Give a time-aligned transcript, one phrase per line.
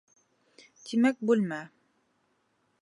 [0.87, 1.61] Тимәк, бүлмә...